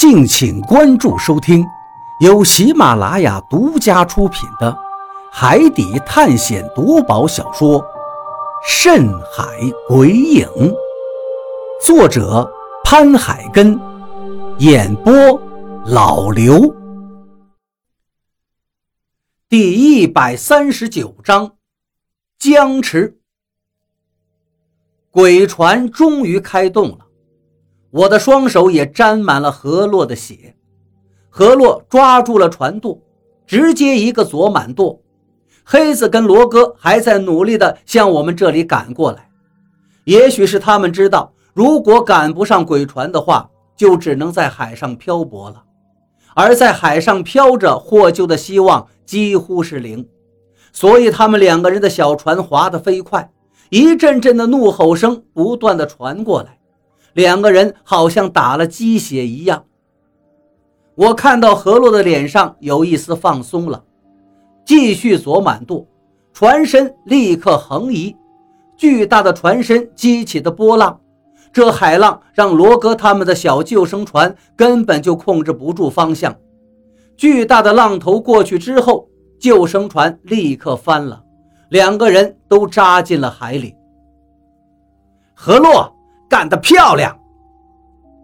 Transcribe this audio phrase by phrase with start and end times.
[0.00, 1.62] 敬请关注收听，
[2.20, 4.72] 由喜马拉雅独家出品的
[5.30, 7.78] 《海底探险夺宝小说》
[8.66, 9.44] 《深海
[9.86, 10.48] 鬼影》，
[11.84, 12.50] 作者
[12.82, 13.78] 潘海根，
[14.56, 15.12] 演播
[15.84, 16.74] 老刘。
[19.50, 21.56] 第一百三十九章，
[22.38, 23.18] 僵持。
[25.10, 27.09] 鬼船终于开动了。
[27.90, 30.54] 我的双手也沾满了河洛的血，
[31.28, 33.00] 河洛抓住了船舵，
[33.46, 35.00] 直接一个左满舵。
[35.64, 39.28] 黑子跟罗哥还在努力地向我们这里赶过来，
[40.04, 45.64] 也许是他们知道，如果赶不上鬼船的话，就只能在海上漂泊了，
[46.34, 50.06] 而在海上漂着获救的希望几乎是零，
[50.72, 53.32] 所以他们两个人的小船划得飞快，
[53.68, 56.59] 一阵阵的怒吼声不断地传过来。
[57.14, 59.64] 两个人好像打了鸡血一样。
[60.94, 63.82] 我看到何洛的脸上有一丝放松了，
[64.64, 65.86] 继续左满舵，
[66.32, 68.14] 船身立刻横移，
[68.76, 71.00] 巨大的船身激起的波浪，
[71.52, 76.36] 这海浪让罗哥他们的小救生船根本就控制不住方向。
[77.16, 81.22] 巨大的浪头过去之后，救生船立刻翻了，
[81.70, 83.74] 两个人都扎进了海里。
[85.34, 85.96] 何洛。
[86.30, 87.18] 干得漂亮！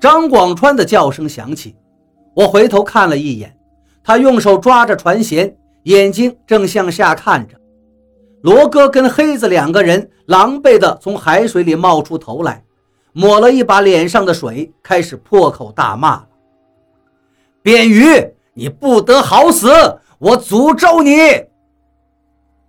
[0.00, 1.76] 张广川的叫声响起，
[2.34, 3.56] 我回头看了一眼，
[4.02, 7.56] 他用手抓着船舷，眼睛正向下看着。
[8.42, 12.64] 罗哥跟黑子两个人狼狈地从海水里冒出头来，
[13.12, 16.26] 抹了一把脸上的水，开始破口大骂了
[17.62, 18.02] ：“便鱼，
[18.54, 19.70] 你不得好死！
[20.18, 21.16] 我诅咒你！”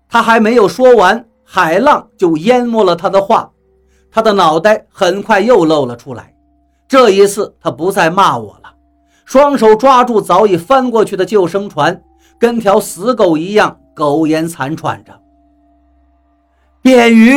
[0.07, 3.49] 他还没有说完，海浪就淹没了他的话。
[4.14, 6.36] 他的脑袋很快又露了出来，
[6.88, 8.72] 这一次他不再骂我了，
[9.25, 12.00] 双手抓住早已翻过去的救生船，
[12.38, 15.19] 跟条死狗一样苟延残喘着。
[16.84, 17.34] 便鱼，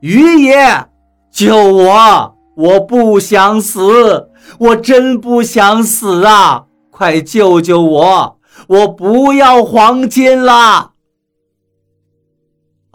[0.00, 0.86] 鱼爷，
[1.30, 2.34] 救我！
[2.56, 6.64] 我不想死，我真不想死啊！
[6.90, 8.38] 快救救我！
[8.66, 10.92] 我不要黄金了。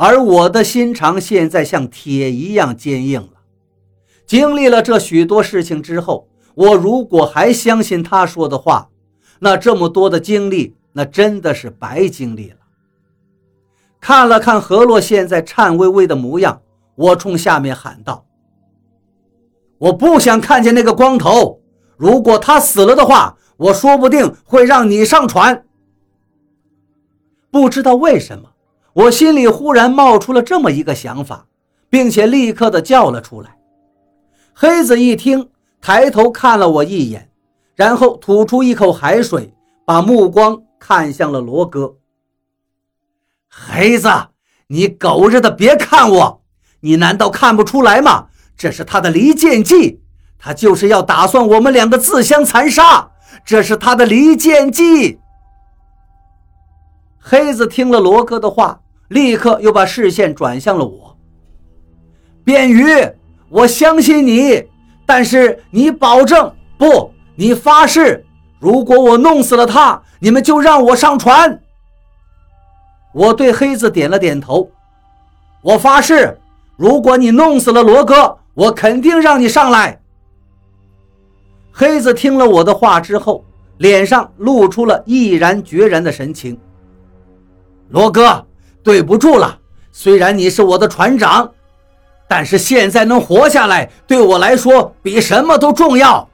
[0.04, 3.44] 而我的心肠现在像铁一样坚硬了。
[4.26, 8.90] 经历了这许多事情之后，我如果还相信他说的话，
[9.38, 12.56] 那这么多的经历，那真的是白经历了。
[14.00, 16.64] 看了看何洛现在颤巍巍的模样，
[16.96, 18.26] 我冲下面喊道
[19.78, 21.62] ：“我不想看见那个光头。
[21.96, 25.64] 如果他死了的话，我说不定会让你上船。”
[27.52, 28.51] 不知道为什么。
[28.94, 31.46] 我心里忽然冒出了这么一个想法，
[31.90, 33.58] 并且立刻的叫了出来。
[34.54, 37.30] 黑子一听，抬头看了我一眼，
[37.76, 39.54] 然后吐出一口海水，
[39.86, 41.96] 把目光看向了罗哥。
[43.50, 44.10] 黑子，
[44.68, 46.42] 你狗日的别看我！
[46.82, 48.28] 你难道看不出来吗？
[48.58, 50.02] 这是他的离间计，
[50.38, 53.12] 他就是要打算我们两个自相残杀。
[53.46, 55.20] 这是他的离间计。
[57.18, 58.81] 黑子听了罗哥的话，
[59.12, 61.18] 立刻又把视线转向了我。
[62.46, 62.86] 便鱼，
[63.50, 64.64] 我相信你，
[65.06, 67.12] 但是你保证不？
[67.36, 68.26] 你发誓，
[68.58, 71.60] 如果我弄死了他，你们就让我上船。
[73.14, 74.72] 我对黑子点了点头，
[75.62, 76.40] 我发誓，
[76.78, 80.00] 如果你弄死了罗哥，我肯定让你上来。
[81.70, 83.44] 黑子听了我的话之后，
[83.78, 86.58] 脸上露出了毅然决然的神情。
[87.90, 88.46] 罗哥，
[88.84, 89.60] 对不住了。
[89.92, 91.52] 虽然你是我的船长，
[92.28, 96.30] 但是现在能活下来，对我来说比什么都重要。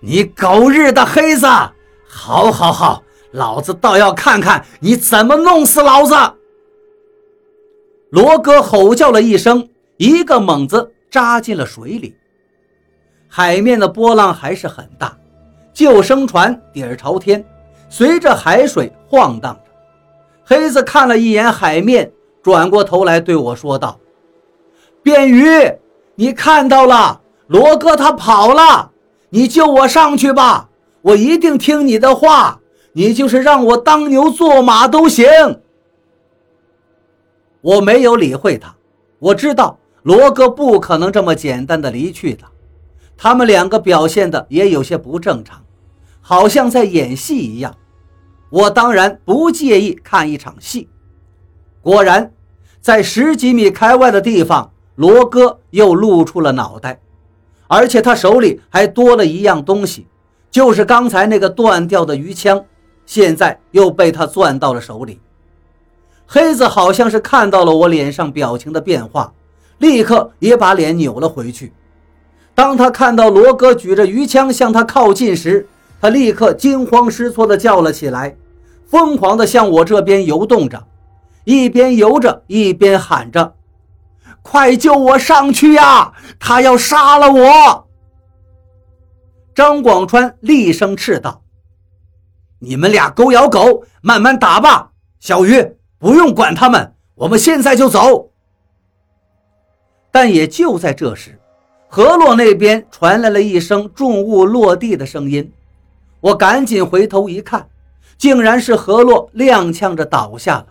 [0.00, 1.46] 你狗日的黑子！
[2.06, 3.02] 好，好，好，
[3.32, 6.14] 老子倒要看看你怎么弄死老子！
[8.10, 12.16] 罗哥吼叫了一声，一个猛子扎进了水里。
[13.28, 15.16] 海面的波浪还是很大，
[15.72, 17.44] 救生船底儿朝天，
[17.90, 19.58] 随着海水晃荡。
[20.44, 22.12] 黑子看了一眼海面，
[22.42, 23.98] 转过头来对我说道
[25.02, 25.46] ：“便鱼，
[26.16, 28.90] 你看到了，罗哥他跑了，
[29.30, 30.68] 你救我上去吧，
[31.00, 32.60] 我一定听你的话，
[32.92, 35.26] 你就是让我当牛做马都行。”
[37.62, 38.74] 我没有理会他，
[39.18, 42.44] 我知道罗哥不可能这么简单的离去的，
[43.16, 45.64] 他们两个表现的也有些不正常，
[46.20, 47.74] 好像在演戏一样。
[48.54, 50.88] 我当然不介意看一场戏。
[51.82, 52.30] 果然，
[52.80, 57.00] 在十几米开外的地方，罗哥又露出了脑袋，
[57.66, 60.06] 而且他手里还多了一样东西，
[60.52, 62.64] 就是刚才那个断掉的鱼枪，
[63.04, 65.18] 现在又被他攥到了手里。
[66.24, 69.32] 黑子好像是看到了我脸上表情的变化，
[69.78, 71.72] 立刻也把脸扭了回去。
[72.54, 75.66] 当他看到罗哥举着鱼枪向他靠近时，
[76.00, 78.36] 他立刻惊慌失措地叫了起来，
[78.86, 80.86] 疯狂地向我这边游动着，
[81.44, 83.54] 一边游着一边喊着
[84.42, 86.12] ：“快救我上去呀！
[86.38, 87.88] 他要杀了我！”
[89.54, 91.42] 张广川厉声斥道
[92.60, 94.90] ：“你们俩狗咬狗，慢慢打吧。
[95.20, 98.30] 小鱼，不用管他们，我们现在就走。”
[100.10, 101.38] 但也就在这时，
[101.88, 105.52] 河洛那边传来了一声重物落地的声音，
[106.20, 107.68] 我赶紧回头一看，
[108.16, 110.66] 竟然是河洛踉跄着倒下了，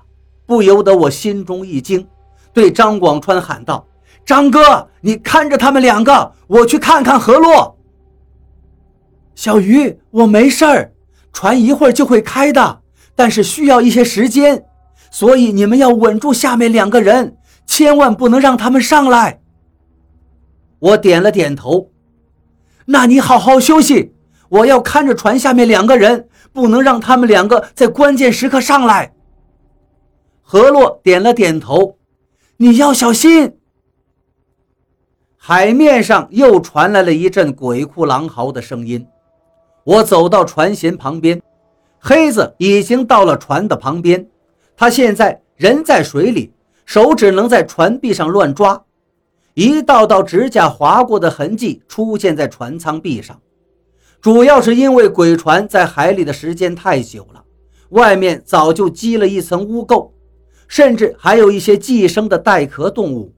[0.46, 2.08] 不由得我心中一惊，
[2.54, 3.88] 对张广川喊道
[4.26, 7.78] ：“张哥，你看着他们两个，我去看看河洛。”
[9.36, 10.94] 小鱼，我没事儿，
[11.32, 12.82] 船一会儿就会开的，
[13.16, 14.66] 但是需要一些时间，
[15.12, 19.42] 所以你们要稳住下面两个人，千万不能让他们上来。
[20.80, 21.90] 我点了点头，
[22.86, 24.13] 那你好好休息，
[24.54, 29.12] 我要看着船下面两个人，不能让他们两个在关键时刻上来。
[30.44, 31.98] 何洛点了点头，
[32.58, 33.58] 你要小心。
[35.36, 39.08] 海面上又传来了一阵鬼哭狼嚎的声音。
[39.86, 41.42] 我走到船舷旁边，
[41.98, 44.28] 黑子已经到了船的旁边，
[44.78, 46.54] 他现在人在水里，
[46.86, 48.84] 手只能在船壁上乱抓。
[49.56, 53.42] 一道道指甲划过的痕迹出现在船舱壁上，
[54.24, 57.44] 主要是因为鬼船在海里的时间太久了，
[57.90, 60.12] 外面早就积了一层污垢，
[60.66, 63.36] 甚至还有一些寄生的带壳动物。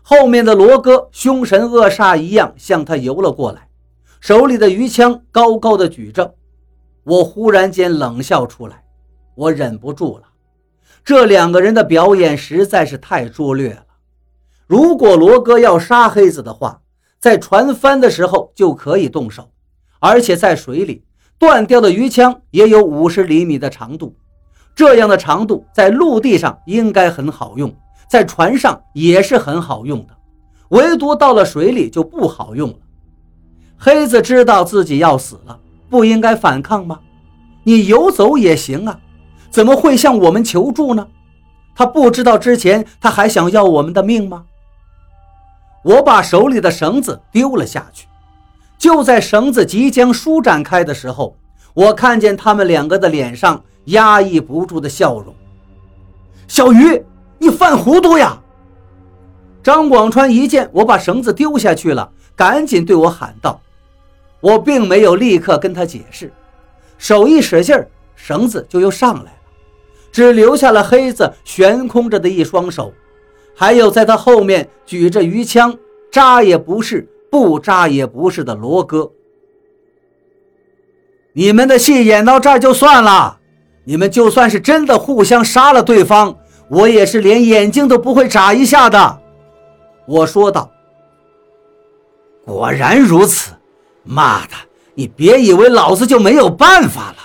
[0.00, 3.68] 后面的罗哥凶神恶煞一样向他游了过来，
[4.18, 6.34] 手里的鱼枪高高的举着。
[7.04, 8.84] 我忽然间冷笑出来，
[9.34, 10.24] 我忍不住了，
[11.04, 13.84] 这两个人的表演实在是太拙劣了。
[14.66, 16.80] 如果罗哥要杀黑子的话，
[17.20, 19.50] 在船翻的时候就可以动手，
[19.98, 21.02] 而且在水里
[21.38, 24.16] 断掉的鱼枪也有五十厘米的长度，
[24.74, 27.74] 这样的长度在陆地上应该很好用，
[28.08, 30.16] 在船上也是很好用的，
[30.68, 32.76] 唯独到了水里就不好用了。
[33.78, 35.58] 黑子知道自己要死了，
[35.90, 37.00] 不应该反抗吗？
[37.64, 39.00] 你游走也行啊，
[39.50, 41.06] 怎么会向我们求助呢？
[41.74, 44.44] 他不知道之前他还想要我们的命吗？
[45.84, 48.06] 我把手里的绳子丢了下去，
[48.78, 51.36] 就在绳子即将舒展开的时候，
[51.74, 55.34] 我看见他们两个的脸上压抑不住的笑容。
[56.48, 57.02] 小鱼，
[57.38, 58.40] 你犯糊涂呀！
[59.62, 63.60] 张广川一见我把绳子丢下去了，赶紧对我喊道
[64.40, 66.32] ：“我并没有立刻跟他解释，
[66.98, 69.38] 手一使劲儿，绳子就又上来了，
[70.12, 72.92] 只留下了黑子悬空着的一双手。”
[73.58, 75.74] 还有在他后面举着鱼枪，
[76.12, 79.12] 扎也不是，不扎也不是的罗哥。
[81.34, 83.38] 你们的戏演到这儿就算了，
[83.84, 86.34] 你们就算是真的互相杀了对方，
[86.70, 89.20] 我也是连眼睛都不会眨一下的。
[90.06, 90.70] 我说道。
[92.46, 93.52] 果然如此，
[94.02, 94.54] 妈的，
[94.94, 97.18] 你别以为老子就没有办法了。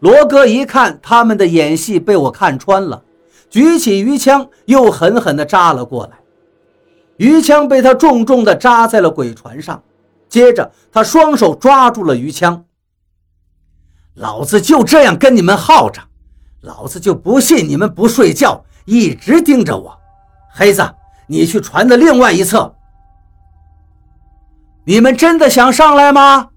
[0.00, 3.00] 罗哥一看他们的演戏被我看穿了。
[3.48, 6.18] 举起鱼枪，又狠狠地扎了过来。
[7.16, 9.82] 鱼枪被他重重地扎在了鬼船上。
[10.28, 12.64] 接着，他双手抓住了鱼枪。
[14.14, 16.00] 老子就这样跟你们耗着，
[16.60, 19.98] 老子就不信你们不睡觉，一直盯着我。
[20.50, 20.94] 黑子，
[21.26, 22.74] 你去船的另外一侧。
[24.84, 26.48] 你们真的想上来吗？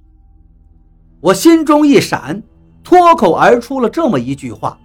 [1.22, 2.44] 我心中一闪，
[2.84, 4.78] 脱口而出了这么一句话：“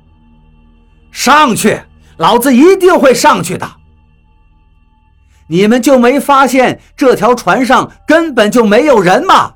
[1.10, 1.80] 上去。”
[2.18, 3.66] 老子一定会上去的。
[5.52, 9.52] 你们就没发现这条船上根本就没有人吗？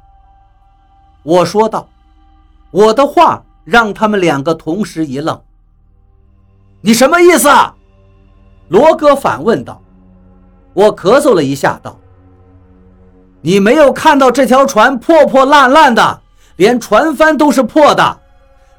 [1.22, 1.88] 我说道。
[2.72, 5.40] 我的话让他们两个同时一愣。
[6.80, 7.48] 你什么意思？
[8.66, 9.80] 罗哥反问道。
[10.72, 11.96] 我咳嗽了一下，道
[13.40, 16.22] ：“你没有看到这条船破破烂烂的，
[16.56, 18.18] 连船帆都是破的，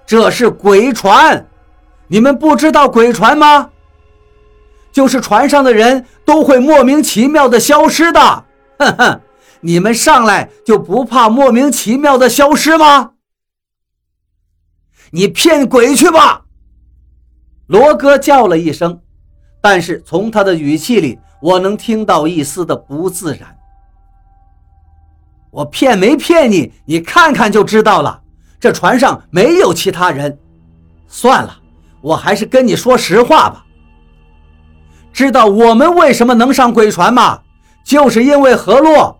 [0.05, 1.47] 这是鬼船。
[2.09, 3.69] 你们不知道鬼船吗？”
[4.91, 8.45] 就是船上的人都会莫名其妙的消失的，
[8.79, 9.21] 哼哼，
[9.61, 13.11] 你们上来就不怕莫名其妙的消失吗？
[15.11, 16.45] 你骗鬼去吧！
[17.67, 19.01] 罗哥叫了一声，
[19.61, 23.57] 但是从他的语气里，我能听到一丝的不自然。
[25.51, 26.73] 我骗没骗你？
[26.85, 28.21] 你看看就知道了。
[28.59, 30.37] 这船上没有其他人。
[31.07, 31.57] 算了，
[32.01, 33.64] 我还是跟你说实话吧。
[35.15, 37.39] 知道我们为什么能上鬼船吗？
[37.85, 39.17] 就是因为何洛，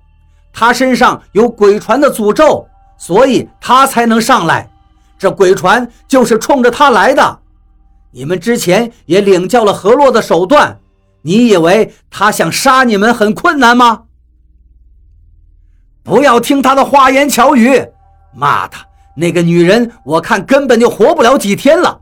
[0.51, 4.69] 他身上有鬼船的诅咒，所以他才能上来。
[5.17, 7.39] 这鬼船就是冲着他来的。
[8.11, 10.77] 你们之前也领教了何洛的手段，
[11.21, 14.03] 你以为他想杀你们很困难吗？
[16.03, 17.87] 不要听他的花言巧语。
[18.33, 18.75] 妈的，
[19.15, 22.01] 那个女人，我看根本就活不了几天了。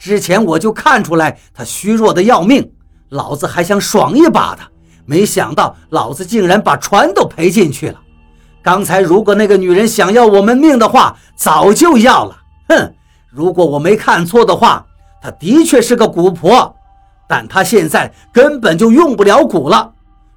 [0.00, 2.72] 之前我就看出来她虚弱的要命。
[3.10, 4.62] 老子还想爽一把的，
[5.04, 8.00] 没想到老子竟然把船都赔进去了。
[8.62, 12.36] 刚才如果那个女人想要我们命的话，早就要了。
[12.68, 12.94] 哼，
[13.30, 14.86] 如果我没看错的话，
[15.22, 16.76] 她的确是个蛊婆，
[17.28, 19.92] 但她现在根本就用不了蛊了。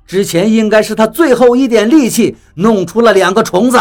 [0.06, 3.78] 之前应该是她最后一点力气弄出了两个虫子。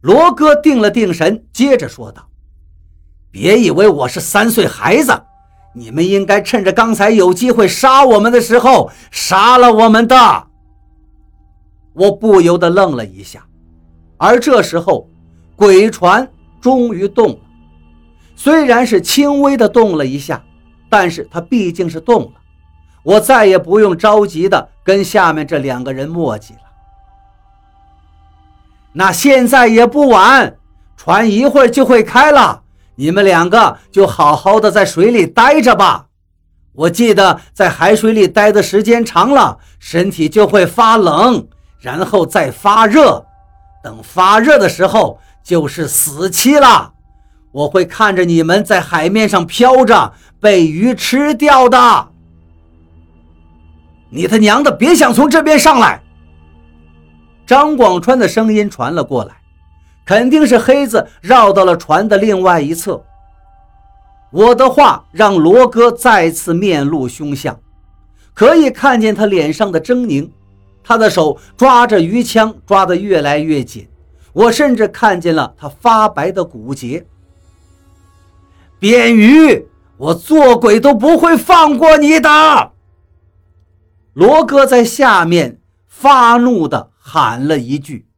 [0.00, 2.26] 罗哥定了定神，接着说道
[3.30, 5.12] ：“别以为我是三岁孩子。”
[5.72, 10.46] 你们应该趁着刚才有机会杀我们的时候杀了我们的。
[11.92, 13.44] 我不由得愣了一下，
[14.16, 15.08] 而这时候，
[15.56, 16.28] 鬼船
[16.60, 17.38] 终于动了，
[18.36, 20.42] 虽然是轻微的动了一下，
[20.88, 22.32] 但是它毕竟是动了。
[23.02, 26.60] 我再也不用着急的跟下面这两个人磨叽了。
[28.92, 30.56] 那现在也不晚，
[30.96, 32.62] 船一会儿就会开了。
[33.00, 36.08] 你们两个就好好的在水里待着吧。
[36.74, 43.24] 我记得在海水里待的时间长了，身体就会发冷，然后再发热。
[43.82, 46.92] 等发热的时候，就是死期了。
[47.52, 52.08] 我会看着你们在海面上飘着，被鱼吃掉的。
[54.10, 56.02] 你他娘的，别想从这边上来！
[57.46, 59.39] 张广川的声音传了过来。
[60.10, 63.04] 肯定是黑子绕到了船的另外一侧。
[64.32, 67.60] 我的话让罗哥再次面露凶相，
[68.34, 70.28] 可以看见他脸上的狰狞，
[70.82, 73.86] 他的手抓着鱼枪抓得越来越紧，
[74.32, 77.06] 我甚至看见了他发白的骨节。
[78.80, 82.72] 边鱼，我做鬼都不会放过你的！
[84.14, 88.09] 罗哥在下面发怒地喊了一句。